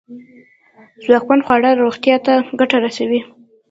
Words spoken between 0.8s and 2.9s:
ځواکمن خواړه روغتیا ته گټه